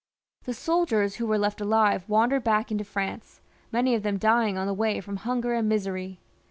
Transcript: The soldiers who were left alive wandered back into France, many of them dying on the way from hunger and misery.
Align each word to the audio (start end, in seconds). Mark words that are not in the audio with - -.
The 0.45 0.55
soldiers 0.55 1.17
who 1.17 1.27
were 1.27 1.37
left 1.37 1.61
alive 1.61 2.09
wandered 2.09 2.43
back 2.43 2.71
into 2.71 2.83
France, 2.83 3.39
many 3.71 3.93
of 3.93 4.01
them 4.01 4.17
dying 4.17 4.57
on 4.57 4.65
the 4.65 4.73
way 4.73 4.99
from 4.99 5.17
hunger 5.17 5.53
and 5.53 5.69
misery. 5.69 6.19